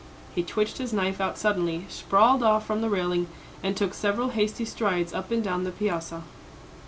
He 0.33 0.41
twitched 0.41 0.79
his 0.79 0.93
knife 0.93 1.21
out 1.21 1.37
suddenly, 1.37 1.85
sprawled 1.87 2.41
off 2.41 2.65
from 2.65 2.81
the 2.81 2.89
railing, 2.89 3.27
and 3.61 3.77
took 3.77 3.93
several 3.93 4.29
hasty 4.29 4.65
strides 4.65 5.13
up 5.13 5.29
and 5.29 5.43
down 5.43 5.63
the 5.63 5.69
piazza. 5.69 6.23